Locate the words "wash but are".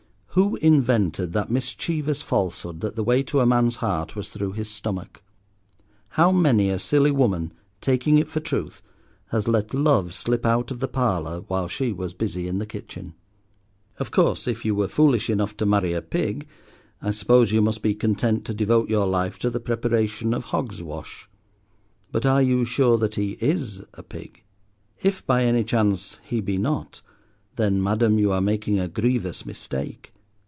20.81-22.41